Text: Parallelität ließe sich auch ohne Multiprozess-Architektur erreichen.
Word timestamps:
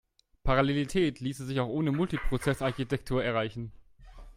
Parallelität 0.43 1.19
ließe 1.19 1.45
sich 1.45 1.59
auch 1.59 1.67
ohne 1.67 1.91
Multiprozess-Architektur 1.91 3.23
erreichen. 3.23 3.71